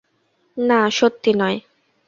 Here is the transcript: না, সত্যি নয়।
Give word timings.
না, 0.57 0.79
সত্যি 0.89 1.31
নয়। 1.33 1.57